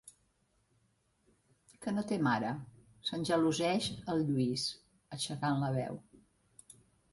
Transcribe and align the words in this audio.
Que 1.83 1.93
no 1.97 2.03
té 2.13 2.17
mare? 2.29 2.55
–s'engeloseix 3.09 3.91
el 4.15 4.25
Lluís, 4.31 4.67
aixecant 5.19 5.65
la 5.67 5.73
veu–. 5.79 6.03